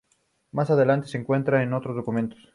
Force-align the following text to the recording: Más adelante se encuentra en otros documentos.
Más 0.51 0.71
adelante 0.71 1.05
se 1.07 1.19
encuentra 1.19 1.61
en 1.61 1.73
otros 1.75 1.95
documentos. 1.95 2.49